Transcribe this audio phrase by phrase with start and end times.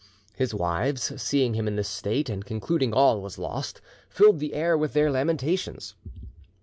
[0.33, 4.75] His wives, seeing him in this state, and concluding all was lost, filled the air
[4.75, 5.93] with their lamentations.